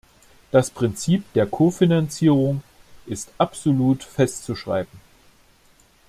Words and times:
Das 0.49 0.71
Prinzip 0.71 1.31
der 1.33 1.45
Kofinanzierung 1.45 2.63
ist 3.05 3.29
absolut 3.37 4.03
festzuschreiben. 4.03 4.99